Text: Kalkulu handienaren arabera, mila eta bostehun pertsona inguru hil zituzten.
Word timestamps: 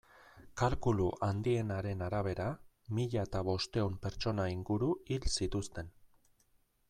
Kalkulu 0.59 1.03
handienaren 1.27 2.01
arabera, 2.05 2.47
mila 2.99 3.27
eta 3.29 3.43
bostehun 3.49 4.01
pertsona 4.07 4.49
inguru 4.55 4.91
hil 5.13 5.31
zituzten. 5.35 5.93